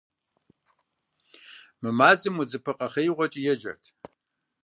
[1.81, 3.83] Мы мазэм удзыпэ къэхъеигъуэкӀи еджэрт.